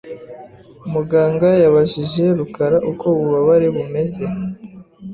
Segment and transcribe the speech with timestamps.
[0.91, 4.25] Muganga yabajije rukara uko ububabare bumeze.